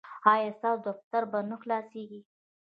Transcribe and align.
ایا 0.33 0.49
ستاسو 0.57 0.81
دفتر 0.87 1.23
به 1.31 1.39
نه 1.49 1.55
خلاصیږي؟ 1.61 2.19